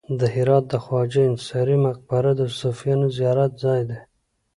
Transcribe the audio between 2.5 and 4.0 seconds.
صوفیانو زیارت ځای دی